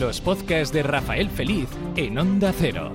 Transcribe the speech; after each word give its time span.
los 0.00 0.18
podcasts 0.22 0.72
de 0.72 0.82
Rafael 0.82 1.28
Feliz 1.28 1.68
en 1.94 2.18
Onda 2.18 2.54
Cero. 2.58 2.90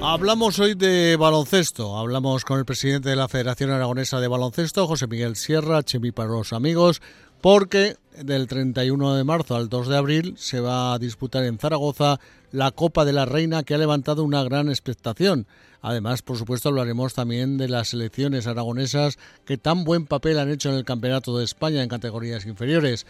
Hablamos 0.00 0.58
hoy 0.58 0.74
de 0.74 1.16
baloncesto. 1.16 1.98
Hablamos 1.98 2.46
con 2.46 2.58
el 2.58 2.64
presidente 2.64 3.10
de 3.10 3.16
la 3.16 3.28
Federación 3.28 3.70
Aragonesa 3.70 4.18
de 4.18 4.28
Baloncesto, 4.28 4.86
José 4.86 5.06
Miguel 5.06 5.36
Sierra, 5.36 5.82
Chemi 5.82 6.12
para 6.12 6.30
los 6.30 6.54
amigos, 6.54 7.02
porque 7.42 7.96
del 8.18 8.46
31 8.46 9.16
de 9.16 9.24
marzo 9.24 9.54
al 9.54 9.68
2 9.68 9.88
de 9.88 9.96
abril 9.98 10.34
se 10.38 10.60
va 10.60 10.94
a 10.94 10.98
disputar 10.98 11.44
en 11.44 11.58
Zaragoza 11.58 12.18
la 12.52 12.70
Copa 12.70 13.04
de 13.04 13.12
la 13.12 13.26
Reina 13.26 13.64
que 13.64 13.74
ha 13.74 13.78
levantado 13.78 14.24
una 14.24 14.42
gran 14.42 14.70
expectación. 14.70 15.46
Además, 15.82 16.22
por 16.22 16.36
supuesto, 16.36 16.68
hablaremos 16.68 17.14
también 17.14 17.56
de 17.56 17.68
las 17.68 17.88
selecciones 17.88 18.46
aragonesas 18.46 19.18
que 19.44 19.58
tan 19.58 19.84
buen 19.84 20.06
papel 20.06 20.38
han 20.38 20.50
hecho 20.50 20.70
en 20.70 20.76
el 20.76 20.84
Campeonato 20.84 21.36
de 21.36 21.44
España 21.44 21.82
en 21.82 21.88
categorías 21.88 22.46
inferiores. 22.46 23.06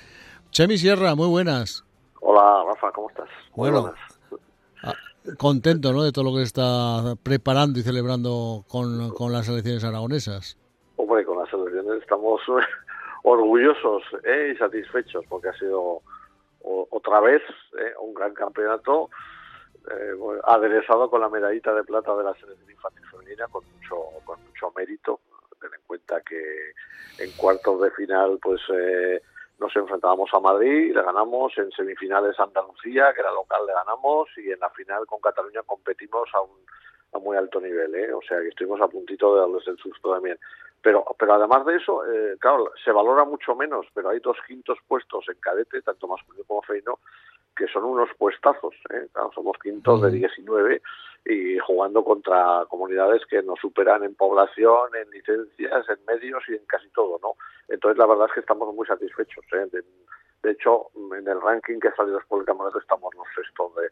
Chemi 0.51 0.79
Sierra, 0.79 1.15
muy 1.15 1.29
buenas. 1.29 1.85
Hola, 2.21 2.65
Rafa, 2.67 2.91
¿cómo 2.93 3.09
estás? 3.09 3.29
bueno, 3.55 3.95
contento 5.39 5.93
¿no? 5.93 6.03
de 6.03 6.11
todo 6.11 6.25
lo 6.25 6.35
que 6.35 6.43
está 6.43 7.15
preparando 7.23 7.79
y 7.79 7.83
celebrando 7.83 8.65
con, 8.69 9.11
con 9.11 9.33
las 9.33 9.47
selecciones 9.47 9.85
aragonesas. 9.85 10.59
Hombre, 10.97 11.25
con 11.25 11.39
las 11.39 11.49
selecciones 11.51 12.03
estamos 12.03 12.41
orgullosos 13.23 14.03
¿eh? 14.25 14.53
y 14.55 14.59
satisfechos 14.59 15.25
porque 15.29 15.49
ha 15.49 15.55
sido 15.55 16.03
otra 16.63 17.21
vez 17.21 17.43
¿eh? 17.79 17.93
un 18.01 18.13
gran 18.13 18.35
campeonato 18.35 19.09
eh, 19.91 20.13
aderezado 20.45 21.09
con 21.09 21.21
la 21.21 21.29
medallita 21.29 21.73
de 21.73 21.85
plata 21.85 22.15
de 22.17 22.25
la 22.25 22.35
selección 22.35 22.71
infantil 22.71 23.05
femenina 23.11 23.47
con 23.49 23.65
mucho 23.77 23.97
con 24.25 24.39
mucho 24.45 24.73
mérito 24.77 25.21
ten 25.61 25.71
en 25.75 25.81
cuenta 25.87 26.21
que 26.21 26.73
en 27.19 27.31
cuartos 27.33 27.81
de 27.81 27.91
final 27.93 28.39
pues 28.43 28.61
eh, 28.75 29.23
nos 29.61 29.77
enfrentábamos 29.77 30.31
a 30.33 30.41
Madrid, 30.41 30.95
le 30.95 31.03
ganamos, 31.03 31.57
en 31.59 31.71
semifinales 31.71 32.39
a 32.41 32.45
Andalucía, 32.45 33.13
que 33.15 33.21
era 33.21 33.31
local, 33.31 33.61
le 33.67 33.75
ganamos, 33.75 34.29
y 34.39 34.51
en 34.51 34.59
la 34.59 34.71
final 34.71 35.07
con 35.07 35.21
Cataluña 35.21 35.63
competimos 35.65 36.29
a 36.35 36.41
un 36.41 36.61
a 37.13 37.19
muy 37.19 37.37
alto 37.37 37.61
nivel, 37.61 37.95
¿eh? 37.95 38.13
o 38.13 38.21
sea 38.23 38.41
que 38.41 38.49
estuvimos 38.49 38.81
a 38.81 38.89
puntito 38.89 39.35
de 39.35 39.41
darles 39.41 39.67
el 39.67 39.77
susto 39.79 40.13
también. 40.13 40.39
Pero, 40.83 41.05
pero 41.19 41.35
además 41.35 41.67
de 41.67 41.77
eso, 41.77 42.05
eh, 42.07 42.37
claro, 42.39 42.73
se 42.83 42.93
valora 42.93 43.25
mucho 43.25 43.55
menos, 43.55 43.87
pero 43.93 44.11
hay 44.11 44.21
dos 44.21 44.37
quintos 44.47 44.79
puestos 44.87 45.29
en 45.29 45.35
cadete, 45.41 45.83
tanto 45.83 46.09
masculino 46.09 46.45
como 46.47 46.63
femenino, 46.63 47.01
que 47.55 47.67
son 47.67 47.85
unos 47.85 48.09
puestazos. 48.17 48.75
¿eh? 48.91 49.09
Claro, 49.13 49.31
somos 49.35 49.59
quintos 49.59 50.01
de 50.03 50.11
19 50.11 50.81
y 51.25 51.59
jugando 51.59 52.03
contra 52.03 52.65
comunidades 52.69 53.23
que 53.27 53.43
nos 53.43 53.59
superan 53.61 54.05
en 54.05 54.15
población, 54.15 54.91
en 54.95 55.11
licencias, 55.11 55.89
en 55.89 56.05
medios 56.07 56.43
y 56.49 56.55
en 56.55 56.65
casi 56.67 56.89
todo, 56.91 57.19
¿no? 57.23 57.35
Entonces 57.69 57.99
la 57.99 58.07
verdad 58.07 58.27
es 58.29 58.35
que 58.35 58.41
estamos 58.41 58.75
muy 58.75 58.87
satisfechos. 58.87 59.45
¿eh? 59.53 59.83
De, 60.43 60.51
hecho, 60.51 60.89
en 61.17 61.29
el 61.29 61.41
ranking 61.41 61.79
que 61.79 61.89
ha 61.89 61.97
salido 61.97 62.19
después 62.19 62.41
del 62.41 62.47
campeonato 62.47 62.79
estamos 62.79 63.15
los 63.15 63.27
sextos 63.35 63.75
de, 63.77 63.89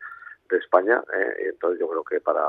de 0.50 0.62
España. 0.62 1.02
¿eh? 1.14 1.50
Entonces 1.50 1.78
yo 1.78 1.88
creo 1.88 2.04
que 2.04 2.20
para 2.20 2.42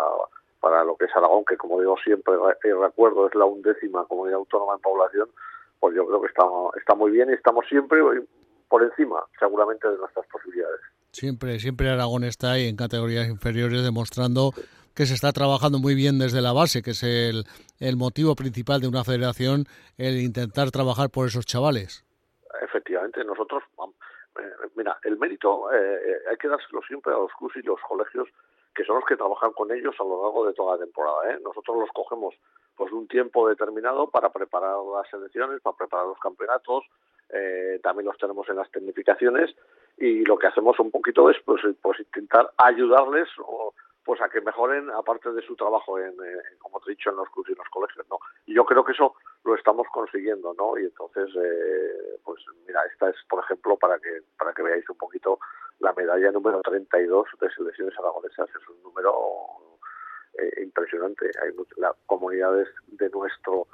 para 0.59 0.83
lo 0.83 0.95
que 0.95 1.05
es 1.05 1.15
Aragón, 1.15 1.45
que 1.45 1.57
como 1.57 1.79
digo 1.79 1.95
siempre, 2.03 2.35
y 2.63 2.71
recuerdo, 2.71 3.27
es 3.27 3.35
la 3.35 3.45
undécima 3.45 4.05
comunidad 4.05 4.39
autónoma 4.39 4.73
en 4.73 4.81
población, 4.81 5.29
pues 5.79 5.95
yo 5.95 6.05
creo 6.05 6.21
que 6.21 6.27
está, 6.27 6.43
está 6.77 6.95
muy 6.95 7.11
bien 7.11 7.29
y 7.29 7.33
estamos 7.33 7.65
siempre 7.67 8.01
por 8.67 8.83
encima, 8.83 9.23
seguramente, 9.39 9.89
de 9.89 9.97
nuestras 9.97 10.27
posibilidades. 10.27 10.81
Siempre, 11.11 11.59
siempre 11.59 11.89
Aragón 11.89 12.23
está 12.23 12.53
ahí 12.53 12.67
en 12.67 12.75
categorías 12.75 13.27
inferiores 13.27 13.83
demostrando 13.83 14.51
que 14.95 15.05
se 15.05 15.13
está 15.13 15.31
trabajando 15.31 15.79
muy 15.79 15.95
bien 15.95 16.19
desde 16.19 16.41
la 16.41 16.53
base, 16.53 16.81
que 16.81 16.91
es 16.91 17.03
el, 17.03 17.45
el 17.79 17.95
motivo 17.95 18.35
principal 18.35 18.81
de 18.81 18.87
una 18.87 19.03
federación, 19.03 19.65
el 19.97 20.19
intentar 20.19 20.71
trabajar 20.71 21.09
por 21.09 21.27
esos 21.27 21.45
chavales. 21.45 22.03
Efectivamente, 22.61 23.23
nosotros, 23.23 23.63
eh, 24.39 24.43
mira, 24.75 24.97
el 25.03 25.17
mérito 25.17 25.71
eh, 25.71 25.77
eh, 25.77 26.29
hay 26.31 26.37
que 26.37 26.47
dárselo 26.47 26.81
siempre 26.87 27.13
a 27.13 27.17
los 27.17 27.31
clubes 27.33 27.55
y 27.57 27.61
los 27.61 27.79
colegios 27.87 28.27
que 28.75 28.85
son 28.85 28.95
los 28.95 29.05
que 29.05 29.17
trabajan 29.17 29.51
con 29.53 29.71
ellos 29.71 29.95
a 29.99 30.03
lo 30.03 30.23
largo 30.23 30.45
de 30.45 30.53
toda 30.53 30.77
la 30.77 30.83
temporada. 30.83 31.31
¿eh? 31.31 31.39
Nosotros 31.43 31.77
los 31.79 31.89
cogemos 31.91 32.33
pues 32.75 32.93
un 32.93 33.07
tiempo 33.07 33.49
determinado 33.49 34.09
para 34.09 34.29
preparar 34.31 34.77
las 34.95 35.09
selecciones, 35.09 35.59
para 35.61 35.75
preparar 35.75 36.07
los 36.07 36.19
campeonatos, 36.19 36.85
eh, 37.29 37.79
también 37.83 38.05
los 38.05 38.17
tenemos 38.17 38.47
en 38.49 38.55
las 38.55 38.71
tecnificaciones 38.71 39.53
y 39.97 40.23
lo 40.25 40.37
que 40.37 40.47
hacemos 40.47 40.79
un 40.79 40.91
poquito 40.91 41.29
es 41.29 41.37
pues, 41.45 41.61
pues 41.81 41.99
intentar 41.99 42.51
ayudarles 42.57 43.27
o, 43.39 43.73
pues 44.03 44.21
a 44.21 44.29
que 44.29 44.41
mejoren 44.41 44.89
aparte 44.91 45.31
de 45.31 45.41
su 45.41 45.55
trabajo 45.55 45.99
en, 45.99 46.15
como 46.59 46.79
te 46.79 46.91
he 46.91 46.95
dicho 46.95 47.09
en 47.09 47.17
los 47.17 47.29
clubes 47.29 47.49
y 47.49 47.51
en 47.53 47.59
los 47.59 47.69
colegios 47.69 48.05
no 48.09 48.19
y 48.45 48.55
yo 48.55 48.65
creo 48.65 48.83
que 48.83 48.93
eso 48.93 49.15
lo 49.43 49.55
estamos 49.55 49.87
consiguiendo 49.93 50.53
no 50.57 50.77
y 50.77 50.85
entonces 50.85 51.29
eh, 51.35 52.19
pues 52.23 52.43
mira 52.65 52.81
esta 52.91 53.09
es 53.09 53.15
por 53.29 53.43
ejemplo 53.43 53.77
para 53.77 53.99
que 53.99 54.21
para 54.37 54.53
que 54.53 54.63
veáis 54.63 54.89
un 54.89 54.97
poquito 54.97 55.39
la 55.79 55.93
medalla 55.93 56.31
número 56.31 56.61
32 56.61 57.27
de 57.39 57.49
selecciones 57.51 57.97
aragonesas 57.99 58.49
es 58.49 58.69
un 58.69 58.81
número 58.83 59.13
eh, 60.39 60.63
impresionante. 60.63 61.29
Hay 61.41 61.51
las 61.77 61.95
comunidades 62.05 62.67
de 62.87 63.09
nuestro 63.09 63.67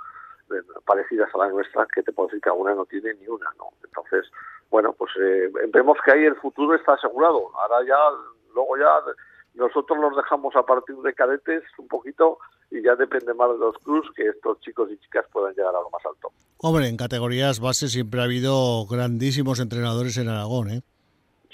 parecidas 0.85 1.29
a 1.33 1.37
la 1.39 1.49
nuestra 1.49 1.87
que 1.93 2.03
te 2.03 2.11
puedo 2.11 2.27
decir 2.27 2.41
que 2.41 2.49
alguna 2.49 2.75
no 2.75 2.85
tiene 2.85 3.13
ni 3.15 3.27
una 3.27 3.49
no 3.57 3.69
entonces 3.83 4.29
bueno 4.69 4.93
pues 4.93 5.11
eh, 5.19 5.49
vemos 5.73 5.97
que 6.05 6.11
ahí 6.11 6.25
el 6.25 6.35
futuro 6.35 6.75
está 6.75 6.93
asegurado 6.93 7.51
ahora 7.57 7.85
ya 7.87 7.97
luego 8.53 8.77
ya 8.77 9.13
nosotros 9.55 9.97
los 9.99 10.15
dejamos 10.15 10.55
a 10.55 10.63
partir 10.63 10.95
de 10.97 11.13
cadetes 11.13 11.63
un 11.77 11.87
poquito 11.87 12.39
y 12.71 12.81
ya 12.81 12.95
depende 12.95 13.33
más 13.33 13.51
de 13.51 13.57
los 13.57 13.77
clubs 13.79 14.09
que 14.15 14.27
estos 14.27 14.59
chicos 14.61 14.89
y 14.91 14.97
chicas 14.97 15.25
puedan 15.31 15.53
llegar 15.55 15.75
a 15.75 15.79
lo 15.79 15.89
más 15.89 16.05
alto. 16.05 16.31
Hombre, 16.57 16.87
en 16.87 16.97
categorías 16.97 17.59
base 17.59 17.87
siempre 17.87 18.21
ha 18.21 18.25
habido 18.25 18.85
grandísimos 18.85 19.59
entrenadores 19.59 20.17
en 20.17 20.29
Aragón, 20.29 20.69
¿eh? 20.69 20.81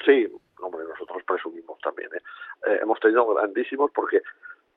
Sí, 0.06 0.28
hombre, 0.62 0.81
nosotros 0.90 1.23
presumimos 1.28 1.78
también, 1.79 2.09
¿eh? 2.16 2.22
eh 2.68 2.79
hemos 2.81 3.00
tenido 3.00 3.28
grandísimos 3.34 3.91
porque 3.94 4.22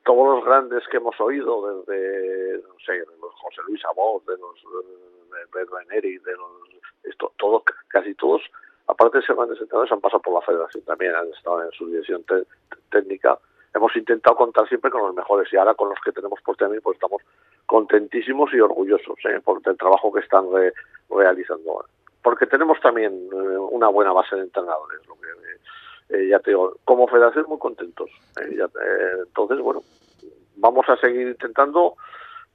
todos 0.03 0.35
los 0.35 0.45
grandes 0.45 0.83
que 0.91 0.97
hemos 0.97 1.19
oído, 1.19 1.83
desde, 1.83 2.59
no 2.59 2.75
sé, 2.85 3.03
José 3.45 3.61
Luis 3.67 3.83
Abot, 3.85 4.25
de 4.25 4.37
los 4.37 4.59
de 5.31 5.47
Pedro 5.51 5.79
Eneri, 5.79 6.17
de 6.17 6.31
los, 6.33 6.83
esto, 7.03 7.31
casi 7.87 8.15
todos, 8.15 8.41
aparte 8.87 9.19
de 9.19 9.25
ser 9.25 9.35
grandes 9.35 9.59
entrenadores, 9.59 9.91
han 9.91 10.01
pasado 10.01 10.21
por 10.21 10.33
la 10.33 10.41
federación 10.41 10.83
también, 10.83 11.15
han 11.15 11.27
estado 11.29 11.63
en 11.63 11.71
su 11.71 11.87
dirección 11.87 12.23
técnica. 12.89 13.37
Hemos 13.73 13.95
intentado 13.95 14.35
contar 14.35 14.67
siempre 14.67 14.89
con 14.89 15.01
los 15.01 15.15
mejores 15.15 15.51
y 15.51 15.57
ahora 15.57 15.73
con 15.73 15.89
los 15.89 15.99
que 16.03 16.11
tenemos 16.11 16.39
por 16.41 16.55
también 16.55 16.81
pues 16.81 16.95
estamos 16.95 17.21
contentísimos 17.65 18.53
y 18.53 18.59
orgullosos 18.59 19.17
¿eh? 19.25 19.41
por 19.43 19.61
el 19.65 19.77
trabajo 19.77 20.13
que 20.13 20.21
están 20.21 20.45
realizando. 21.09 21.85
Porque 22.23 22.47
tenemos 22.47 22.79
también 22.79 23.13
eh, 23.13 23.57
una 23.69 23.89
buena 23.89 24.13
base 24.13 24.35
de 24.35 24.43
entrenadores, 24.43 25.05
lo 25.07 25.15
que 25.15 25.27
eh, 26.09 26.27
ya 26.29 26.39
te 26.39 26.51
digo, 26.51 26.77
como 26.85 27.07
federación 27.07 27.45
muy 27.47 27.59
contentos. 27.59 28.09
Eh, 28.39 28.59
entonces, 29.25 29.59
bueno, 29.59 29.81
vamos 30.55 30.87
a 30.87 30.97
seguir 30.97 31.27
intentando 31.27 31.95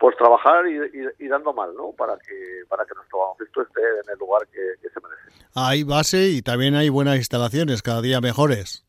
pues 0.01 0.17
trabajar 0.17 0.65
y, 0.67 1.29
dando 1.29 1.53
mal, 1.53 1.75
¿no? 1.77 1.93
Para 1.93 2.17
que 2.17 2.65
para 2.69 2.87
que 2.87 2.95
nuestro 2.95 3.19
baloncesto 3.19 3.61
esté 3.61 3.83
en 3.83 4.11
el 4.11 4.19
lugar 4.19 4.49
que, 4.49 4.89
se 4.89 4.99
merece. 4.99 5.45
Hay 5.55 5.85
base 5.85 6.29
y 6.29 6.41
también 6.41 6.75
hay 6.75 6.89
buenas 6.89 7.17
instalaciones, 7.17 7.83
cada 7.83 8.01
día 8.01 8.23
mejores. 8.23 8.87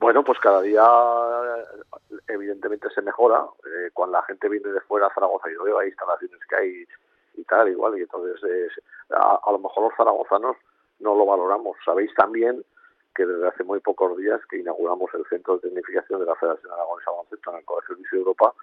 Bueno, 0.00 0.24
pues 0.24 0.38
cada 0.40 0.62
día 0.62 0.82
evidentemente 2.28 2.88
se 2.94 3.02
mejora. 3.02 3.44
Eh, 3.66 3.90
cuando 3.92 4.16
la 4.16 4.24
gente 4.24 4.48
viene 4.48 4.70
de 4.70 4.80
fuera 4.80 5.08
a 5.08 5.14
Zaragoza 5.14 5.50
y 5.50 5.62
veo 5.62 5.78
hay 5.78 5.88
instalaciones 5.88 6.40
que 6.48 6.56
hay 6.56 6.84
y 7.34 7.44
tal, 7.44 7.68
igual, 7.68 7.98
y 7.98 8.02
entonces 8.02 8.40
a, 9.10 9.40
a, 9.44 9.52
lo 9.52 9.58
mejor 9.58 9.84
los 9.84 9.96
zaragozanos 9.96 10.56
no 11.00 11.14
lo 11.14 11.26
valoramos. 11.26 11.76
Sabéis 11.84 12.14
también 12.14 12.64
que 13.14 13.26
desde 13.26 13.46
hace 13.46 13.62
muy 13.62 13.80
pocos 13.80 14.16
días 14.16 14.40
que 14.48 14.58
inauguramos 14.58 15.12
el 15.12 15.26
Centro 15.28 15.56
de 15.56 15.68
Tecnificación 15.68 16.20
de 16.20 16.26
la 16.26 16.34
Federación 16.36 16.72
Aragonesa 16.72 17.10
Baloncesto 17.10 17.50
en 17.50 17.56
el 17.58 17.64
Colegio 17.64 17.94
Luis 17.96 18.12
Europa, 18.12 18.54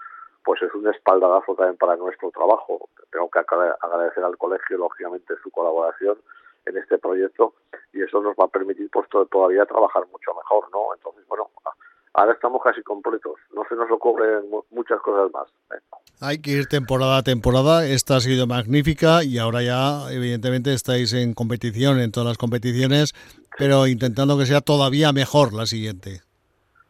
pues 0.43 0.61
es 0.61 0.73
un 0.73 0.87
espaldarazo 0.87 1.55
también 1.55 1.77
para 1.77 1.95
nuestro 1.95 2.31
trabajo. 2.31 2.89
Tengo 3.11 3.29
que 3.29 3.39
agradecer 3.39 4.23
al 4.23 4.37
colegio, 4.37 4.77
lógicamente, 4.77 5.33
su 5.43 5.51
colaboración 5.51 6.17
en 6.65 6.77
este 6.77 6.97
proyecto 6.97 7.53
y 7.93 8.01
eso 8.01 8.21
nos 8.21 8.35
va 8.35 8.45
a 8.45 8.47
permitir 8.47 8.89
pues 8.91 9.07
todavía 9.09 9.65
trabajar 9.65 10.03
mucho 10.11 10.33
mejor, 10.35 10.69
¿no? 10.71 10.93
Entonces, 10.95 11.25
bueno, 11.27 11.49
ahora 12.13 12.33
estamos 12.33 12.61
casi 12.63 12.81
completos, 12.83 13.35
no 13.53 13.63
se 13.67 13.75
nos 13.75 13.89
ocurren 13.91 14.45
muchas 14.71 14.99
cosas 15.01 15.31
más. 15.33 15.47
¿eh? 15.73 15.81
Hay 16.21 16.41
que 16.41 16.51
ir 16.51 16.67
temporada 16.67 17.17
a 17.17 17.23
temporada, 17.23 17.85
esta 17.85 18.17
ha 18.17 18.19
sido 18.19 18.47
magnífica 18.47 19.23
y 19.23 19.39
ahora 19.39 19.63
ya 19.63 20.11
evidentemente 20.11 20.73
estáis 20.73 21.13
en 21.13 21.33
competición, 21.33 21.99
en 21.99 22.11
todas 22.11 22.27
las 22.27 22.37
competiciones, 22.37 23.13
pero 23.57 23.87
intentando 23.87 24.37
que 24.37 24.45
sea 24.45 24.61
todavía 24.61 25.11
mejor 25.13 25.53
la 25.53 25.65
siguiente. 25.65 26.21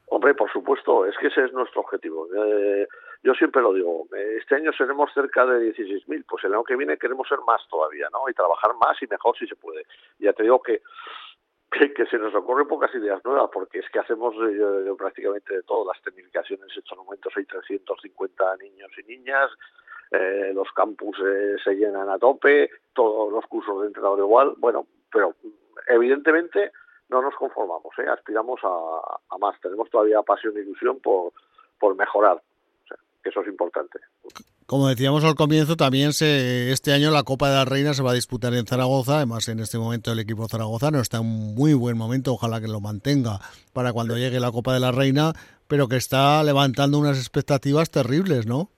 Hombre, 0.08 0.34
por 0.34 0.52
supuesto, 0.52 1.06
es 1.06 1.16
que 1.18 1.28
ese 1.28 1.46
es 1.46 1.54
nuestro 1.54 1.82
objetivo. 1.82 2.28
Eh, 2.36 2.88
yo 3.24 3.34
siempre 3.36 3.62
lo 3.62 3.74
digo, 3.74 4.08
eh, 4.16 4.38
este 4.40 4.56
año 4.56 4.72
seremos 4.74 5.14
cerca 5.14 5.46
de 5.46 5.74
16.000, 5.74 6.26
pues 6.28 6.44
el 6.44 6.54
año 6.54 6.64
que 6.64 6.76
viene 6.76 6.98
queremos 6.98 7.28
ser 7.28 7.40
más 7.46 7.62
todavía, 7.70 8.08
¿no? 8.12 8.28
Y 8.30 8.34
trabajar 8.34 8.76
más 8.76 9.02
y 9.02 9.08
mejor 9.08 9.38
si 9.38 9.48
se 9.48 9.56
puede. 9.56 9.86
Ya 10.20 10.34
te 10.34 10.44
digo 10.44 10.62
que 10.62 10.82
que, 11.72 12.06
se 12.06 12.18
nos 12.18 12.36
ocurren 12.36 12.68
pocas 12.68 12.94
ideas 12.96 13.24
nuevas, 13.24 13.50
porque 13.52 13.80
es 13.80 13.90
que 13.90 14.00
hacemos 14.00 14.36
eh, 14.36 14.94
prácticamente 14.98 15.56
de 15.56 15.64
todo, 15.64 15.88
las 15.88 16.02
tecnificaciones 16.02 16.68
en 16.74 16.80
estos 16.80 16.98
momentos 16.98 17.32
hay 17.38 17.46
350 17.46 18.58
niños 18.58 18.92
y 18.98 19.04
niñas, 19.04 19.50
eh, 20.12 20.52
los 20.54 20.70
campus 20.74 21.18
se 21.64 21.76
llenan 21.76 22.10
a 22.10 22.20
tope, 22.20 22.70
todos 22.94 23.32
los 23.32 23.46
cursos 23.46 23.82
de 23.82 23.88
entrenador 23.88 24.20
igual, 24.20 24.54
bueno, 24.58 24.86
pero 25.10 25.36
evidentemente 25.88 26.74
no 27.10 27.22
nos 27.22 27.36
conformamos, 27.36 27.98
¿eh? 28.00 28.08
aspiramos 28.10 28.60
a, 28.64 29.38
más, 29.38 29.60
tenemos 29.62 29.90
todavía 29.90 30.22
pasión 30.24 30.58
e 30.58 30.62
ilusión 30.62 31.00
por, 31.00 31.32
por 31.80 31.96
mejorar, 31.96 32.42
que 33.22 33.30
eso 33.30 33.42
es 33.42 33.48
importante. 33.48 34.00
Como 34.66 34.88
decíamos 34.88 35.24
al 35.26 35.36
comienzo, 35.36 35.76
también 35.76 36.14
se, 36.14 36.72
este 36.72 36.94
año 36.94 37.12
la 37.12 37.24
Copa 37.24 37.50
de 37.50 37.56
la 37.56 37.66
Reina 37.66 37.94
se 37.94 38.04
va 38.04 38.12
a 38.12 38.14
disputar 38.14 38.54
en 38.54 38.66
Zaragoza. 38.66 39.18
Además, 39.18 39.50
en 39.50 39.60
este 39.60 39.78
momento 39.78 40.14
el 40.14 40.20
equipo 40.20 40.48
zaragozano 40.48 41.00
está 41.00 41.18
en 41.18 41.24
un 41.24 41.56
muy 41.56 41.74
buen 41.74 41.98
momento. 41.98 42.34
Ojalá 42.34 42.62
que 42.62 42.68
lo 42.68 42.80
mantenga 42.80 43.40
para 43.74 43.92
cuando 43.92 44.16
llegue 44.16 44.40
la 44.40 44.52
Copa 44.52 44.74
de 44.74 44.80
la 44.80 44.92
Reina, 44.92 45.34
pero 45.68 45.88
que 45.88 45.98
está 45.98 46.42
levantando 46.44 47.00
unas 47.00 47.18
expectativas 47.18 47.92
terribles, 47.92 48.48
¿no? 48.48 48.70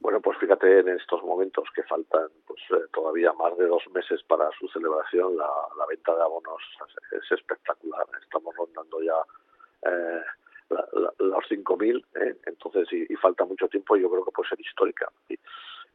Bueno, 0.00 0.20
pues 0.20 0.38
fíjate 0.38 0.80
en 0.80 0.88
estos 0.88 1.22
momentos 1.22 1.64
que 1.74 1.82
faltan 1.82 2.28
pues 2.46 2.60
eh, 2.70 2.86
todavía 2.94 3.32
más 3.34 3.56
de 3.58 3.66
dos 3.66 3.82
meses 3.92 4.22
para 4.22 4.48
su 4.58 4.68
celebración, 4.68 5.36
la, 5.36 5.46
venta 5.88 6.14
de 6.14 6.22
abonos 6.22 6.62
es 7.12 7.32
espectacular. 7.32 8.06
Estamos 8.22 8.54
rondando 8.56 9.02
ya 9.02 9.16
eh, 9.90 10.22
5.000, 11.76 12.04
¿eh? 12.14 12.36
entonces, 12.46 12.88
y, 12.92 13.14
falta 13.16 13.44
mucho 13.44 13.68
tiempo, 13.68 13.96
yo 13.96 14.10
creo 14.10 14.24
que 14.24 14.30
puede 14.30 14.48
ser 14.48 14.60
histórica. 14.60 15.10
Y, 15.28 15.38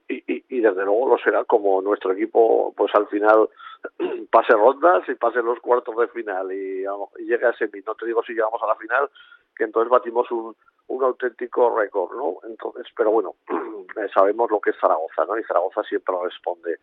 y, 0.09 0.59
desde 0.59 0.83
luego 0.83 1.09
lo 1.09 1.17
será 1.17 1.45
como 1.45 1.81
nuestro 1.81 2.11
equipo, 2.11 2.73
pues 2.75 2.93
al 2.95 3.07
final 3.07 3.49
pase 4.31 4.53
rondas 4.53 5.07
y 5.07 5.15
pase 5.15 5.41
los 5.41 5.59
cuartos 5.59 5.95
de 5.97 6.07
final 6.09 6.51
y, 6.51 6.83
llegue 7.19 7.45
a 7.45 7.53
semi. 7.53 7.81
No 7.85 7.95
te 7.95 8.05
digo 8.05 8.21
si 8.23 8.33
llegamos 8.33 8.61
a 8.61 8.67
la 8.67 8.75
final, 8.75 9.09
que 9.55 9.63
entonces 9.63 9.89
batimos 9.89 10.29
un, 10.31 10.55
auténtico 11.01 11.73
récord, 11.77 12.13
¿no? 12.17 12.37
Entonces, 12.43 12.85
pero 12.95 13.11
bueno, 13.11 13.35
sabemos 14.13 14.51
lo 14.51 14.59
que 14.59 14.71
es 14.71 14.75
Zaragoza, 14.79 15.25
¿no? 15.25 15.37
Y 15.37 15.43
Zaragoza 15.43 15.83
siempre 15.83 16.13
responde 16.21 16.79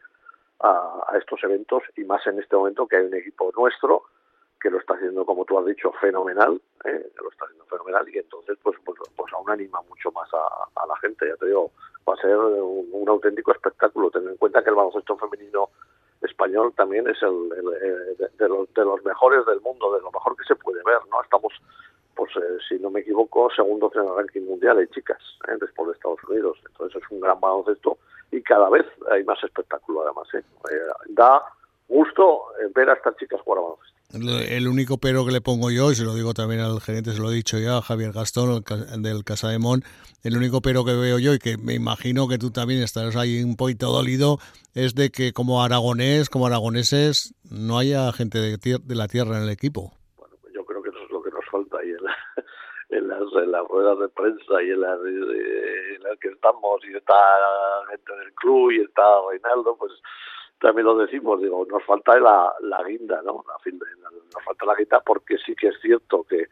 a, 0.60 1.12
estos 1.18 1.42
eventos 1.44 1.82
y 1.96 2.04
más 2.04 2.26
en 2.26 2.38
este 2.38 2.56
momento 2.56 2.86
que 2.86 2.96
hay 2.96 3.04
un 3.04 3.14
equipo 3.14 3.52
nuestro 3.56 4.04
que 4.60 4.70
lo 4.70 4.78
está 4.78 4.94
haciendo, 4.94 5.24
como 5.24 5.44
tú 5.44 5.58
has 5.58 5.66
dicho, 5.66 5.92
fenomenal, 6.00 6.60
¿eh? 6.84 7.10
lo 7.20 7.30
está 7.30 7.44
haciendo 7.44 7.64
fenomenal 7.66 8.08
y 8.08 8.18
entonces 8.18 8.58
pues, 8.62 8.76
pues, 8.84 8.98
pues 9.16 9.32
aún 9.32 9.50
anima 9.50 9.80
mucho 9.88 10.10
más 10.12 10.28
a, 10.32 10.86
la 10.86 10.96
gente, 10.96 11.28
ya 11.28 11.36
te 11.36 11.46
digo, 11.46 11.70
va 12.08 12.14
a 12.14 12.16
ser 12.16 12.36
un, 12.36 13.08
auténtico 13.08 13.52
espectáculo, 13.52 14.10
ten 14.10 14.28
en 14.28 14.36
cuenta 14.36 14.62
que 14.62 14.70
el 14.70 14.76
baloncesto 14.76 15.16
femenino 15.16 15.70
español 16.22 16.72
también 16.76 17.08
es 17.08 17.22
el, 17.22 17.48
de, 17.48 18.48
los, 18.48 18.72
de 18.74 18.84
los 18.84 19.04
mejores 19.04 19.46
del 19.46 19.60
mundo, 19.60 19.94
de 19.94 20.00
lo 20.02 20.10
mejor 20.10 20.36
que 20.36 20.44
se 20.44 20.56
puede 20.56 20.82
ver, 20.84 20.98
¿no? 21.10 21.22
Estamos, 21.22 21.52
pues 22.14 22.30
eh, 22.36 22.58
si 22.68 22.78
no 22.78 22.90
me 22.90 23.00
equivoco, 23.00 23.48
segundo 23.54 23.90
en 23.94 24.02
el 24.02 24.16
ranking 24.16 24.42
mundial 24.42 24.76
de 24.76 24.88
chicas, 24.88 25.20
¿eh? 25.48 25.56
después 25.60 25.88
de 25.88 25.94
Estados 25.94 26.22
Unidos, 26.28 26.58
entonces 26.66 27.02
es 27.02 27.10
un 27.10 27.20
gran 27.20 27.40
baloncesto 27.40 27.98
y 28.30 28.42
cada 28.42 28.68
vez 28.68 28.86
hay 29.10 29.24
más 29.24 29.42
espectáculo 29.42 30.02
además, 30.02 30.28
¿eh? 30.34 30.42
da 31.08 31.42
gusto 31.88 32.44
ver 32.74 32.90
a 32.90 32.94
estas 32.94 33.16
chicas 33.16 33.40
jugar 33.40 33.58
a 33.58 33.62
baloncesto. 33.62 33.97
El 34.10 34.66
único 34.68 34.96
pero 34.96 35.26
que 35.26 35.32
le 35.32 35.42
pongo 35.42 35.70
yo, 35.70 35.90
y 35.90 35.94
se 35.94 36.02
lo 36.02 36.14
digo 36.14 36.32
también 36.32 36.62
al 36.62 36.80
gerente, 36.80 37.12
se 37.12 37.20
lo 37.20 37.30
he 37.30 37.34
dicho 37.34 37.58
ya, 37.58 37.76
a 37.76 37.82
Javier 37.82 38.12
Gastón, 38.12 38.64
del 39.02 39.22
Casa 39.22 39.50
de 39.50 39.58
Mon, 39.58 39.82
el 40.24 40.34
único 40.34 40.62
pero 40.62 40.82
que 40.86 40.94
veo 40.94 41.18
yo, 41.18 41.34
y 41.34 41.38
que 41.38 41.58
me 41.58 41.74
imagino 41.74 42.26
que 42.26 42.38
tú 42.38 42.50
también 42.50 42.82
estarás 42.82 43.16
ahí 43.16 43.44
un 43.44 43.56
poquito 43.56 43.92
dolido, 43.92 44.38
es 44.74 44.94
de 44.94 45.10
que 45.10 45.34
como 45.34 45.62
aragonés, 45.62 46.30
como 46.30 46.46
aragoneses, 46.46 47.34
no 47.50 47.76
haya 47.76 48.10
gente 48.14 48.38
de, 48.38 48.96
la 48.96 49.08
tierra 49.08 49.36
en 49.36 49.42
el 49.42 49.50
equipo. 49.50 49.92
Bueno, 50.16 50.36
pues 50.40 50.54
yo 50.54 50.64
creo 50.64 50.82
que 50.82 50.88
eso 50.88 51.04
es 51.04 51.10
lo 51.10 51.22
que 51.22 51.30
nos 51.30 51.44
falta 51.50 51.76
ahí 51.76 51.90
en, 52.88 53.08
las, 53.08 53.68
ruedas 53.68 53.98
de 53.98 54.08
prensa 54.08 54.62
y 54.62 54.70
en 54.70 54.80
las, 54.80 54.98
en 55.04 56.02
las 56.02 56.18
que 56.18 56.28
estamos, 56.28 56.80
y 56.88 56.96
está 56.96 57.14
gente 57.90 58.16
del 58.24 58.32
club 58.36 58.70
y 58.70 58.80
está 58.80 59.02
Reinaldo, 59.28 59.76
pues 59.76 59.92
también 60.60 60.86
lo 60.86 60.96
decimos, 60.96 61.40
digo, 61.40 61.66
nos 61.70 61.84
falta 61.84 62.18
la, 62.18 62.52
la 62.60 62.82
guinda, 62.84 63.22
¿no? 63.22 63.44
nos 63.44 64.44
falta 64.44 64.66
la 64.66 64.74
guinda 64.74 65.00
porque 65.00 65.38
sí 65.38 65.54
que 65.54 65.68
es 65.68 65.80
cierto 65.80 66.24
que, 66.24 66.48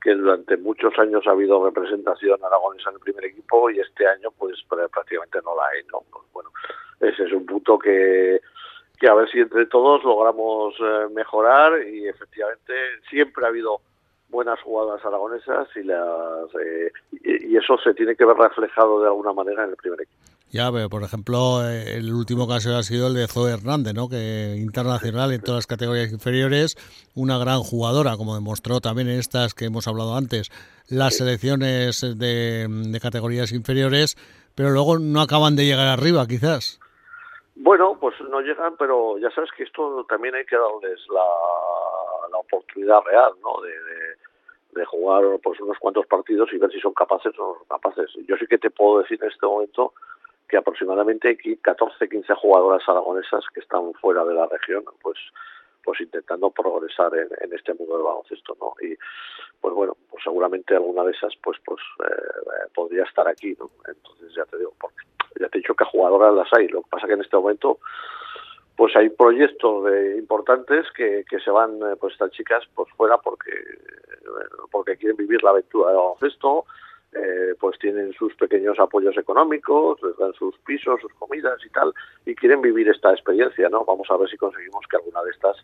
que 0.00 0.14
durante 0.14 0.56
muchos 0.56 0.98
años 0.98 1.26
ha 1.26 1.32
habido 1.32 1.64
representación 1.64 2.42
aragonesa 2.42 2.90
en 2.90 2.96
el 2.96 3.00
primer 3.02 3.24
equipo 3.26 3.70
y 3.70 3.80
este 3.80 4.06
año 4.06 4.30
pues 4.36 4.62
prácticamente 4.68 5.38
no 5.44 5.54
la 5.56 5.62
hay, 5.66 5.82
¿no? 5.92 6.02
Pues, 6.10 6.24
bueno, 6.32 6.50
ese 7.00 7.24
es 7.24 7.32
un 7.32 7.46
punto 7.46 7.78
que, 7.78 8.40
que 8.98 9.08
a 9.08 9.14
ver 9.14 9.28
si 9.30 9.40
entre 9.40 9.66
todos 9.66 10.02
logramos 10.04 10.74
eh, 10.80 11.08
mejorar 11.12 11.82
y 11.86 12.08
efectivamente 12.08 12.72
siempre 13.08 13.44
ha 13.44 13.48
habido 13.48 13.80
buenas 14.28 14.60
jugadas 14.60 15.04
aragonesas 15.04 15.68
y 15.76 15.82
las 15.82 16.54
eh, 16.62 16.92
y, 17.12 17.56
eso 17.56 17.78
se 17.78 17.94
tiene 17.94 18.14
que 18.14 18.24
ver 18.24 18.36
reflejado 18.36 19.00
de 19.00 19.06
alguna 19.06 19.32
manera 19.32 19.64
en 19.64 19.70
el 19.70 19.76
primer 19.76 20.02
equipo. 20.02 20.37
Ya, 20.50 20.72
pero 20.72 20.88
por 20.88 21.02
ejemplo, 21.02 21.62
eh, 21.68 21.98
el 21.98 22.12
último 22.12 22.48
caso 22.48 22.74
ha 22.74 22.82
sido 22.82 23.08
el 23.08 23.14
de 23.14 23.28
Zoe 23.28 23.52
Hernández, 23.52 23.92
¿no? 23.92 24.08
que 24.08 24.56
internacional 24.56 25.32
en 25.32 25.42
todas 25.42 25.58
las 25.58 25.66
categorías 25.66 26.10
inferiores, 26.10 26.76
una 27.14 27.36
gran 27.36 27.60
jugadora, 27.60 28.16
como 28.16 28.34
demostró 28.34 28.80
también 28.80 29.08
en 29.08 29.18
estas 29.18 29.52
que 29.52 29.66
hemos 29.66 29.86
hablado 29.86 30.16
antes, 30.16 30.48
las 30.88 31.18
selecciones 31.18 32.00
de, 32.18 32.66
de 32.66 33.00
categorías 33.00 33.52
inferiores, 33.52 34.16
pero 34.56 34.70
luego 34.70 34.98
no 34.98 35.20
acaban 35.20 35.54
de 35.54 35.66
llegar 35.66 35.86
arriba, 35.86 36.26
quizás. 36.26 36.80
Bueno, 37.60 37.98
pues 38.00 38.14
no 38.30 38.40
llegan, 38.40 38.76
pero 38.78 39.18
ya 39.18 39.30
sabes 39.32 39.50
que 39.56 39.64
esto 39.64 40.06
también 40.08 40.34
hay 40.34 40.46
que 40.46 40.56
darles 40.56 41.04
la, 41.12 41.26
la 42.30 42.38
oportunidad 42.38 43.02
real, 43.02 43.32
¿no? 43.42 43.60
De, 43.60 43.70
de, 43.70 44.80
de, 44.80 44.84
jugar 44.86 45.24
pues 45.42 45.60
unos 45.60 45.76
cuantos 45.78 46.06
partidos 46.06 46.48
y 46.52 46.58
ver 46.58 46.70
si 46.70 46.78
son 46.80 46.94
capaces 46.94 47.36
o 47.36 47.48
no 47.48 47.54
son 47.58 47.66
capaces. 47.68 48.10
Yo 48.28 48.36
sí 48.36 48.46
que 48.46 48.58
te 48.58 48.70
puedo 48.70 49.00
decir 49.02 49.18
en 49.20 49.28
este 49.28 49.44
momento 49.44 49.92
que 50.48 50.56
aproximadamente 50.56 51.28
hay 51.28 51.56
14, 51.56 52.08
15 52.08 52.34
jugadoras 52.34 52.82
aragonesas 52.88 53.44
que 53.52 53.60
están 53.60 53.92
fuera 53.94 54.24
de 54.24 54.34
la 54.34 54.46
región, 54.46 54.84
pues 55.02 55.18
pues 55.84 56.02
intentando 56.02 56.50
progresar 56.50 57.12
en, 57.14 57.50
este 57.50 57.72
mundo 57.72 57.96
del 57.96 58.04
baloncesto, 58.04 58.54
¿no? 58.60 58.74
Y 58.86 58.94
pues 59.58 59.72
bueno, 59.72 59.96
pues 60.10 60.22
seguramente 60.22 60.74
alguna 60.74 61.02
de 61.04 61.12
esas 61.12 61.34
pues 61.42 61.58
pues 61.64 61.80
eh, 62.04 62.68
podría 62.74 63.04
estar 63.04 63.26
aquí, 63.26 63.56
¿no? 63.58 63.70
Entonces 63.86 64.34
ya 64.34 64.44
te 64.44 64.58
digo, 64.58 64.74
porque 64.78 64.96
ya 65.40 65.48
te 65.48 65.58
he 65.58 65.60
dicho 65.60 65.74
que 65.74 65.86
jugadoras 65.86 66.34
las 66.34 66.48
hay, 66.52 66.68
lo 66.68 66.82
que 66.82 66.90
pasa 66.90 67.06
que 67.06 67.14
en 67.14 67.22
este 67.22 67.36
momento 67.36 67.78
pues 68.76 68.94
hay 68.96 69.08
proyectos 69.08 69.84
de, 69.84 70.18
importantes 70.18 70.86
que, 70.94 71.24
que 71.28 71.40
se 71.40 71.50
van 71.50 71.76
eh, 71.82 71.96
pues 71.98 72.12
estas 72.12 72.30
chicas 72.32 72.64
pues 72.74 72.88
fuera 72.96 73.16
porque 73.18 73.50
porque 74.70 74.96
quieren 74.96 75.16
vivir 75.16 75.42
la 75.42 75.50
aventura 75.50 75.88
del 75.88 75.96
baloncesto 75.96 76.66
eh, 77.12 77.54
pues 77.58 77.78
tienen 77.78 78.12
sus 78.12 78.34
pequeños 78.34 78.78
apoyos 78.78 79.16
económicos, 79.16 79.98
les 80.02 80.16
dan 80.18 80.32
sus 80.34 80.56
pisos, 80.58 81.00
sus 81.00 81.12
comidas 81.14 81.58
y 81.64 81.70
tal, 81.70 81.92
y 82.26 82.34
quieren 82.34 82.60
vivir 82.60 82.88
esta 82.88 83.12
experiencia, 83.12 83.68
¿no? 83.68 83.84
Vamos 83.84 84.06
a 84.10 84.16
ver 84.16 84.28
si 84.28 84.36
conseguimos 84.36 84.84
que 84.90 84.96
alguna 84.96 85.22
de 85.22 85.30
estas 85.30 85.56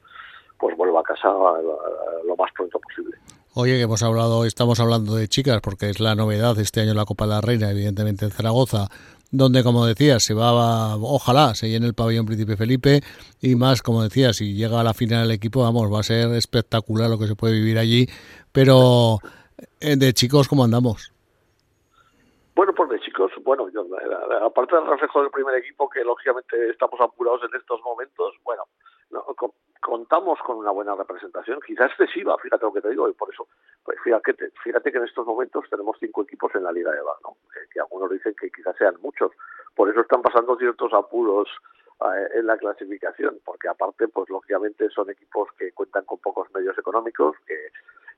pues 0.58 0.76
vuelva 0.76 1.00
a 1.00 1.02
casa 1.02 1.28
lo 1.28 2.36
más 2.36 2.50
pronto 2.52 2.78
posible. 2.78 3.16
Oye, 3.54 3.76
que 3.76 3.82
hemos 3.82 4.02
hablado, 4.02 4.44
estamos 4.44 4.80
hablando 4.80 5.14
de 5.14 5.28
chicas 5.28 5.60
porque 5.62 5.88
es 5.88 6.00
la 6.00 6.14
novedad 6.14 6.58
este 6.58 6.80
año 6.80 6.94
la 6.94 7.04
Copa 7.04 7.24
de 7.24 7.30
la 7.30 7.40
Reina, 7.40 7.70
evidentemente 7.70 8.24
en 8.24 8.32
Zaragoza, 8.32 8.88
donde 9.30 9.62
como 9.62 9.86
decías, 9.86 10.24
se 10.24 10.34
va, 10.34 10.96
ojalá 10.96 11.54
se 11.54 11.68
llene 11.68 11.86
el 11.86 11.94
pabellón 11.94 12.26
Príncipe 12.26 12.56
Felipe 12.56 13.02
y 13.40 13.54
más, 13.54 13.82
como 13.82 14.02
decías, 14.02 14.36
si 14.36 14.54
llega 14.54 14.80
a 14.80 14.84
la 14.84 14.94
final 14.94 15.26
el 15.26 15.30
equipo, 15.30 15.62
vamos, 15.62 15.92
va 15.92 16.00
a 16.00 16.02
ser 16.02 16.32
espectacular 16.34 17.10
lo 17.10 17.18
que 17.18 17.28
se 17.28 17.36
puede 17.36 17.54
vivir 17.54 17.78
allí, 17.78 18.08
pero 18.50 19.18
eh, 19.80 19.96
de 19.96 20.12
chicos, 20.14 20.48
¿cómo 20.48 20.64
andamos? 20.64 21.13
Chicos, 23.04 23.32
bueno, 23.42 23.68
yo, 23.68 23.87
aparte 24.42 24.76
del 24.76 24.87
reflejo 24.87 25.20
del 25.20 25.30
primer 25.30 25.54
equipo, 25.56 25.90
que 25.90 26.02
lógicamente 26.02 26.70
estamos 26.70 26.99
apurados 27.00 27.42
en 27.44 27.54
estos 27.61 27.82
momentos, 27.82 28.34
bueno, 28.42 28.64
contamos 29.80 30.38
con 30.40 30.56
una 30.56 30.70
buena 30.70 30.94
representación, 30.94 31.61
quizás 31.66 31.90
excesiva, 31.90 32.38
fíjate 32.38 32.64
lo 32.64 32.73
que 32.73 32.80
te 32.80 32.88
digo, 32.88 33.06
y 33.08 33.12
por 33.12 33.30
eso, 33.30 33.46
pues 33.84 33.99
fíjate, 34.02 34.34
fíjate 34.62 34.90
que 34.90 34.99
en 34.99 35.04
estos 35.04 35.26
momentos 35.26 35.68
tenemos 35.68 35.99
cinco 36.00 36.23
equipos 36.23 36.54
en 36.54 36.64
la 36.64 36.73
Liga 36.73 36.90
de 36.92 36.99
EVA, 36.99 37.14
¿no? 37.23 37.37
que 37.70 37.78
algunos 37.78 38.11
dicen 38.11 38.34
que 38.40 38.50
quizás 38.50 38.75
sean 38.78 38.94
muchos, 39.02 39.32
por 39.75 39.90
eso 39.90 40.00
están 40.00 40.23
pasando 40.23 40.56
ciertos 40.56 40.92
apuros 40.94 41.49
eh, 42.00 42.28
en 42.37 42.46
la 42.46 42.56
clasificación, 42.56 43.38
porque 43.44 43.68
aparte, 43.68 44.08
pues 44.08 44.30
lógicamente 44.30 44.88
son 44.88 45.11
equipos 45.11 45.50
que 45.58 45.73
cuentan 45.73 46.06
con 46.06 46.18
pocos 46.20 46.49
medios 46.54 46.78
económicos, 46.78 47.37
que, 47.46 47.68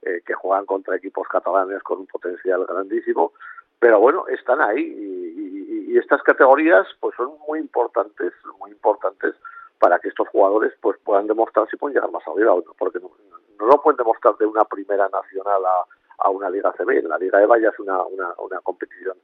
eh, 0.03 0.23
que 0.25 0.35
juegan 0.35 0.65
contra 0.65 0.95
equipos 0.95 1.27
catalanes 1.27 1.83
con 1.83 1.99
un 1.99 2.07
potencial 2.07 2.65
grandísimo, 2.67 3.33
pero 3.79 4.01
bueno, 4.01 4.27
están 4.29 4.61
ahí 4.61 4.81
y, 4.81 5.93
y, 5.93 5.99
estas 5.99 6.23
categorías 6.23 6.87
pues 7.01 7.17
son 7.17 7.33
muy 7.49 7.59
importantes, 7.59 8.33
muy 8.59 8.71
importantes 8.71 9.35
para 9.79 9.99
que 9.99 10.09
estos 10.09 10.29
jugadores 10.29 10.73
pues 10.81 10.99
puedan 11.05 11.27
demostrar 11.27 11.69
si 11.71 11.77
pueden 11.77 11.95
llegar 11.95 12.11
más 12.11 12.27
arriba, 12.29 12.55
porque 12.79 13.01
no, 13.01 13.11
no 13.59 13.67
lo 13.67 13.83
pueden 13.83 13.97
demostrar 13.97 14.37
de 14.37 14.47
una 14.47 14.65
primera 14.65 15.09
nacional 15.09 15.65
a, 15.65 15.85
a 16.19 16.31
una 16.31 16.51
liga 16.51 16.73
CB, 16.73 17.05
la 17.05 17.19
liga 17.19 17.43
EVA 17.43 17.59
ya 17.59 17.69
es 17.69 17.79
una, 17.79 18.03
una, 18.05 18.35
una 18.39 18.61
competición 18.61 19.17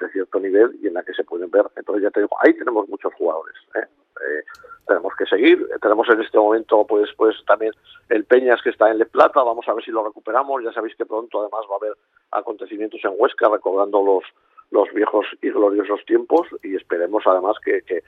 de 0.00 0.08
cierto 0.10 0.40
nivel 0.40 0.78
y 0.82 0.88
en 0.88 0.94
la 0.94 1.02
que 1.02 1.12
se 1.12 1.24
pueden 1.24 1.50
ver. 1.50 1.66
Entonces 1.76 2.02
ya 2.02 2.10
te 2.10 2.26
ahí 2.40 2.54
tenemos 2.54 2.88
muchos 2.88 3.12
jugadores. 3.14 3.54
¿eh? 3.74 3.84
Eh, 4.20 4.44
tenemos 4.86 5.14
que 5.16 5.26
seguir. 5.26 5.68
Tenemos 5.80 6.08
en 6.08 6.20
este 6.22 6.38
momento, 6.38 6.86
pues, 6.86 7.10
pues 7.16 7.36
también 7.46 7.72
el 8.08 8.24
Peñas 8.24 8.60
que 8.62 8.70
está 8.70 8.90
en 8.90 8.98
Le 8.98 9.06
Plata. 9.06 9.42
Vamos 9.42 9.68
a 9.68 9.74
ver 9.74 9.84
si 9.84 9.90
lo 9.90 10.04
recuperamos. 10.04 10.64
Ya 10.64 10.72
sabéis 10.72 10.96
que 10.96 11.06
pronto 11.06 11.40
además 11.40 11.62
va 11.70 11.74
a 11.74 11.78
haber 11.78 11.96
acontecimientos 12.30 13.00
en 13.04 13.12
Huesca 13.16 13.48
recordando 13.48 14.02
los 14.02 14.24
los 14.70 14.88
viejos 14.94 15.26
y 15.42 15.50
gloriosos 15.50 16.00
tiempos 16.06 16.46
y 16.62 16.76
esperemos 16.76 17.24
además 17.26 17.56
que, 17.64 17.82
que, 17.82 18.02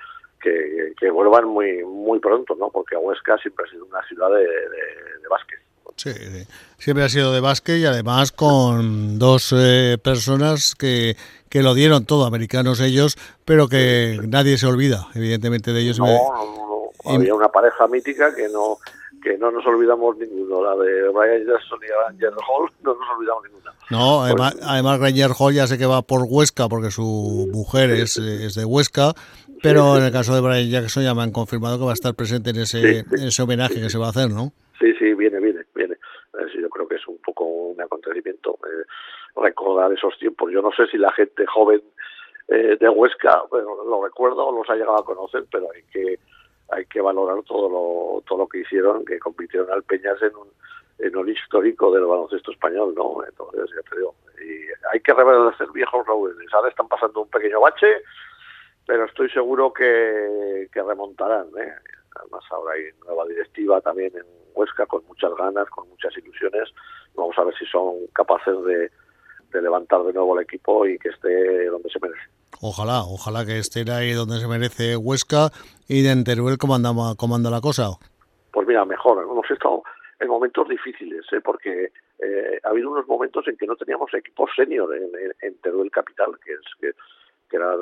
que, 0.98 1.10
vuelvan 1.10 1.48
muy 1.48 1.84
muy 1.84 2.20
pronto, 2.20 2.54
¿no? 2.54 2.70
Porque 2.70 2.96
Huesca 2.96 3.36
siempre 3.38 3.66
ha 3.66 3.70
sido 3.70 3.84
una 3.86 4.02
ciudad 4.06 4.28
de, 4.30 4.42
de, 4.42 5.28
básquet. 5.28 5.58
Sí, 5.96 6.10
siempre 6.78 7.04
ha 7.04 7.08
sido 7.08 7.32
de 7.32 7.40
básquet 7.40 7.78
y 7.78 7.84
además 7.84 8.32
con 8.32 9.18
dos 9.18 9.52
eh, 9.56 9.98
personas 10.02 10.74
que, 10.74 11.16
que 11.48 11.62
lo 11.62 11.74
dieron 11.74 12.06
todo, 12.06 12.24
americanos 12.24 12.80
ellos, 12.80 13.16
pero 13.44 13.68
que 13.68 14.18
nadie 14.26 14.56
se 14.56 14.66
olvida, 14.66 15.08
evidentemente, 15.14 15.72
de 15.72 15.80
ellos. 15.80 15.98
No, 15.98 16.06
no, 16.06 16.92
no. 17.04 17.12
Había 17.14 17.34
una 17.34 17.48
pareja 17.48 17.86
mítica 17.88 18.34
que 18.34 18.48
no 18.48 18.78
que 19.22 19.38
no 19.38 19.50
nos 19.50 19.64
olvidamos 19.66 20.16
ninguno, 20.16 20.64
la 20.64 20.76
de 20.82 21.08
Brian 21.08 21.46
Jackson 21.46 21.78
y 21.82 22.10
Ranger 22.10 22.32
Hall, 22.48 22.70
no 22.82 22.94
nos 22.94 23.08
olvidamos 23.16 23.44
ninguna. 23.44 23.72
No, 23.90 24.22
además, 24.22 24.56
además 24.62 25.00
Ranger 25.00 25.30
Hall 25.38 25.54
ya 25.54 25.66
sé 25.66 25.78
que 25.78 25.86
va 25.86 26.02
por 26.02 26.22
Huesca 26.28 26.68
porque 26.68 26.90
su 26.90 27.48
mujer 27.52 27.90
es, 27.90 28.16
es 28.16 28.54
de 28.54 28.64
Huesca 28.64 29.12
pero 29.62 29.96
en 29.96 30.02
el 30.02 30.12
caso 30.12 30.34
de 30.34 30.40
Brian 30.40 30.68
Jackson 30.68 31.04
ya 31.04 31.14
me 31.14 31.22
han 31.22 31.30
confirmado 31.30 31.78
que 31.78 31.84
va 31.84 31.92
a 31.92 31.94
estar 31.94 32.14
presente 32.14 32.50
en 32.50 32.56
ese, 32.56 33.04
ese 33.12 33.42
homenaje 33.42 33.80
que 33.80 33.88
se 33.88 33.98
va 33.98 34.06
a 34.06 34.10
hacer, 34.10 34.28
¿no? 34.28 34.50
Sí, 34.80 34.92
sí, 34.98 35.14
viene, 35.14 35.38
viene, 35.38 35.62
viene. 35.74 35.96
yo 36.60 36.68
creo 36.68 36.88
que 36.88 36.96
es 36.96 37.06
un 37.06 37.18
poco 37.18 37.44
un 37.44 37.80
acontecimiento 37.80 38.58
eh, 38.66 38.84
recordar 39.36 39.92
esos 39.92 40.18
tiempos. 40.18 40.50
Yo 40.50 40.60
no 40.62 40.72
sé 40.72 40.88
si 40.88 40.98
la 40.98 41.12
gente 41.12 41.46
joven 41.46 41.80
eh, 42.48 42.76
de 42.78 42.88
Huesca 42.88 43.44
bueno, 43.50 43.76
lo 43.88 44.02
recuerda 44.02 44.42
o 44.42 44.52
los 44.52 44.68
ha 44.68 44.74
llegado 44.74 44.98
a 44.98 45.04
conocer, 45.04 45.44
pero 45.50 45.68
hay 45.72 45.82
que 45.92 46.18
hay 46.72 46.86
que 46.86 47.00
valorar 47.00 47.42
todo 47.44 47.68
lo 47.68 48.22
todo 48.22 48.38
lo 48.38 48.48
que 48.48 48.58
hicieron, 48.58 49.04
que 49.04 49.18
compitieron 49.18 49.70
al 49.70 49.82
Peñas 49.82 50.20
en 50.22 50.34
un 50.36 50.48
en 50.98 51.16
un 51.16 51.28
histórico 51.28 51.92
del 51.92 52.04
baloncesto 52.04 52.52
español, 52.52 52.94
¿no? 52.96 53.24
Entonces, 53.26 53.70
ya 53.74 53.90
te 53.90 53.96
digo, 53.96 54.14
y 54.40 54.66
hay 54.92 55.00
que 55.00 55.12
reverdecer 55.12 55.68
viejos 55.72 56.06
laureles. 56.06 56.52
Ahora 56.52 56.68
están 56.68 56.88
pasando 56.88 57.22
un 57.22 57.28
pequeño 57.28 57.60
bache, 57.60 58.02
pero 58.86 59.04
estoy 59.04 59.28
seguro 59.30 59.72
que, 59.72 60.68
remontarán. 60.72 61.48
¿eh? 61.58 61.72
Además, 62.16 62.44
ahora 62.50 62.74
hay 62.74 62.84
nueva 63.04 63.26
directiva 63.26 63.80
también 63.80 64.12
en 64.16 64.24
Huesca 64.54 64.86
con 64.86 65.04
muchas 65.06 65.34
ganas, 65.36 65.68
con 65.70 65.88
muchas 65.88 66.16
ilusiones. 66.16 66.68
Vamos 67.14 67.36
a 67.38 67.44
ver 67.44 67.54
si 67.56 67.66
son 67.66 68.06
capaces 68.14 68.54
de, 68.64 68.90
levantar 69.60 70.02
de 70.04 70.12
nuevo 70.12 70.38
el 70.38 70.44
equipo 70.44 70.86
y 70.86 70.98
que 70.98 71.10
esté 71.10 71.66
donde 71.66 71.90
se 71.90 72.00
merece. 72.00 72.22
Ojalá, 72.60 73.02
ojalá 73.02 73.44
que 73.44 73.58
esté 73.58 73.84
ahí 73.90 74.12
donde 74.12 74.38
se 74.38 74.46
merece 74.46 74.96
Huesca 74.96 75.50
y 75.88 76.02
de 76.02 76.22
Teruel 76.24 76.58
comanda, 76.58 76.90
comanda 77.16 77.50
la 77.50 77.60
cosa. 77.60 77.98
Pues 78.52 78.66
mira, 78.66 78.84
mejor. 78.84 79.22
Hemos 79.22 79.50
estado 79.50 79.82
en 80.20 80.28
momentos 80.28 80.68
difíciles, 80.68 81.24
¿eh? 81.32 81.40
porque 81.42 81.92
eh, 82.18 82.60
ha 82.62 82.68
habido 82.68 82.90
unos 82.90 83.08
momentos 83.08 83.48
en 83.48 83.56
que 83.56 83.66
no 83.66 83.74
teníamos 83.76 84.12
equipos 84.14 84.50
senior 84.54 84.94
en, 84.94 85.10
en 85.40 85.54
Teruel 85.58 85.90
Capital, 85.90 86.38
que 86.44 86.52
es 86.52 86.60
que 86.80 86.92
que 87.52 87.58
era, 87.58 87.76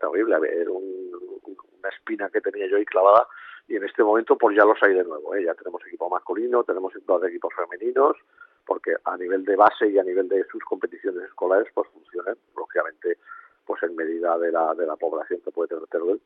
terrible, 0.00 0.34
era 0.34 0.70
una 0.72 1.88
espina 1.88 2.28
que 2.28 2.40
tenía 2.40 2.66
yo 2.66 2.76
ahí 2.76 2.84
clavada 2.84 3.28
y 3.68 3.76
en 3.76 3.84
este 3.84 4.02
momento 4.02 4.36
pues 4.36 4.56
ya 4.56 4.64
los 4.64 4.82
hay 4.82 4.94
de 4.94 5.04
nuevo, 5.04 5.34
¿eh? 5.36 5.44
ya 5.44 5.54
tenemos 5.54 5.80
equipo 5.86 6.10
masculino, 6.10 6.64
tenemos 6.64 6.92
dos 7.06 7.24
equipos 7.24 7.54
femeninos, 7.54 8.16
porque 8.66 8.96
a 9.04 9.16
nivel 9.16 9.44
de 9.44 9.54
base 9.54 9.88
y 9.88 9.98
a 9.98 10.02
nivel 10.02 10.28
de 10.28 10.44
sus 10.50 10.62
competiciones 10.64 11.22
escolares 11.22 11.68
pues 11.72 11.88
funcionan, 11.90 12.36
lógicamente 12.56 13.18
pues 13.66 13.82
en 13.82 13.96
medida 13.96 14.38
de 14.38 14.52
la, 14.52 14.74
de 14.74 14.86
la 14.86 14.96
población 14.96 15.40
que 15.44 15.50
puede 15.50 15.68
tener 15.68 15.86
Teruel. 15.86 16.20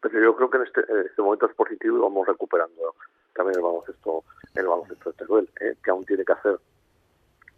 Pero 0.00 0.20
yo 0.20 0.36
creo 0.36 0.50
que 0.50 0.56
en 0.56 0.62
este, 0.64 0.80
en 0.88 1.06
este 1.06 1.22
momento 1.22 1.46
es 1.46 1.54
positivo 1.54 1.98
y 1.98 2.00
vamos 2.00 2.26
recuperando 2.26 2.94
también 3.34 3.56
el 3.56 3.62
baloncesto, 3.62 4.24
el 4.54 4.66
baloncesto 4.66 5.10
de 5.10 5.16
Teruel, 5.16 5.48
¿eh? 5.60 5.76
que 5.82 5.90
aún 5.90 6.04
tiene 6.04 6.24
que 6.24 6.32
hacer 6.32 6.58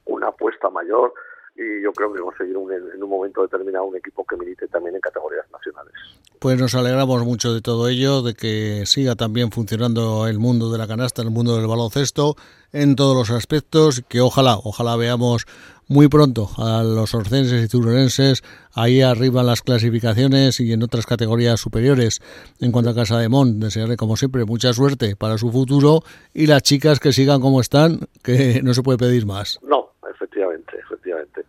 una 0.07 0.29
apuesta 0.29 0.69
mayor, 0.71 1.15
y 1.55 1.83
yo 1.83 1.93
creo 1.93 2.13
que 2.13 2.21
conseguir 2.21 2.57
un, 2.57 2.73
en 2.73 3.03
un 3.03 3.11
momento 3.11 3.43
determinado 3.43 3.85
un 3.85 3.97
equipo 3.97 4.25
que 4.25 4.37
milite 4.37 4.69
también 4.69 4.95
en 4.95 5.01
categorías 5.01 5.45
nacionales. 5.53 5.93
Pues 6.39 6.59
nos 6.59 6.75
alegramos 6.75 7.25
mucho 7.25 7.55
de 7.55 7.61
todo 7.61 7.89
ello, 7.89 8.23
de 8.23 8.35
que 8.35 8.85
siga 8.87 9.15
también 9.15 9.53
funcionando 9.53 10.27
el 10.27 10.39
mundo 10.39 10.73
de 10.73 10.79
la 10.79 10.89
canasta, 10.89 11.23
el 11.23 11.31
mundo 11.31 11.57
del 11.57 11.67
baloncesto, 11.67 12.37
en 12.73 12.97
todos 12.97 13.17
los 13.17 13.31
aspectos, 13.31 14.03
que 14.09 14.21
ojalá, 14.21 14.57
ojalá 14.57 14.97
veamos 14.97 15.47
muy 15.89 16.09
pronto 16.09 16.49
a 16.57 16.83
los 16.83 17.15
orcenses 17.15 17.63
y 17.63 17.69
turolenses 17.69 18.43
ahí 18.73 19.03
arriba 19.03 19.43
en 19.43 19.49
las 19.49 19.61
clasificaciones 19.61 20.59
y 20.59 20.73
en 20.73 20.83
otras 20.83 21.05
categorías 21.05 21.61
superiores. 21.61 22.21
En 22.61 22.73
cuanto 22.73 22.91
a 22.91 22.95
Casa 22.95 23.19
de 23.19 23.29
Mon, 23.29 23.61
desearle 23.61 23.97
como 23.97 24.17
siempre 24.17 24.47
mucha 24.47 24.73
suerte 24.73 25.17
para 25.17 25.37
su 25.37 25.53
futuro 25.53 26.03
y 26.33 26.47
las 26.47 26.63
chicas 26.63 26.99
que 26.99 27.13
sigan 27.13 27.41
como 27.41 27.61
están, 27.61 28.09
que 28.23 28.63
no 28.63 28.73
se 28.73 28.83
puede 28.83 28.99
pedir 28.99 29.27
más. 29.27 29.61
No, 29.63 29.92
efectivamente, 30.23 30.79
efectivamente. 30.79 31.45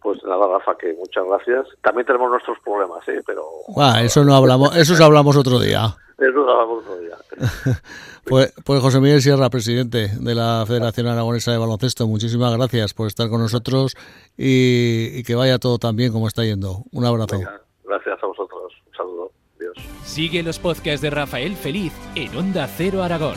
Pues 0.00 0.22
nada, 0.24 0.46
Rafa, 0.46 0.76
que 0.76 0.94
muchas 0.94 1.24
gracias. 1.24 1.66
También 1.82 2.06
tenemos 2.06 2.30
nuestros 2.30 2.58
problemas, 2.60 3.06
¿eh? 3.08 3.20
Pero... 3.26 3.44
Ah, 3.76 4.02
eso 4.02 4.24
no 4.24 4.34
hablamos, 4.34 4.76
eso 4.76 5.02
hablamos 5.04 5.36
otro 5.36 5.58
día. 5.58 5.96
Eso 6.18 6.40
hablamos 6.48 6.84
otro 6.84 6.98
día. 6.98 7.16
pues, 8.24 8.54
pues 8.64 8.80
José 8.80 9.00
Miguel 9.00 9.20
Sierra, 9.20 9.50
presidente 9.50 10.08
de 10.18 10.34
la 10.34 10.64
Federación 10.66 11.08
Aragonesa 11.08 11.52
de 11.52 11.58
Baloncesto, 11.58 12.06
muchísimas 12.06 12.56
gracias 12.56 12.94
por 12.94 13.08
estar 13.08 13.28
con 13.28 13.40
nosotros 13.40 13.96
y, 14.36 15.22
que 15.24 15.34
vaya 15.34 15.58
todo 15.58 15.78
tan 15.78 15.96
bien 15.96 16.12
como 16.12 16.28
está 16.28 16.44
yendo. 16.44 16.84
Un 16.92 17.04
abrazo. 17.04 17.38
gracias 17.84 18.22
a 18.22 18.26
vosotros. 18.26 18.72
Un 18.86 18.94
saludo. 18.94 19.30
Dios. 19.58 19.76
Sigue 20.04 20.42
los 20.42 20.58
podcasts 20.58 21.02
de 21.02 21.10
Rafael 21.10 21.56
Feliz 21.56 21.92
en 22.14 22.36
Onda 22.36 22.66
Cero 22.66 23.02
Aragón. 23.02 23.36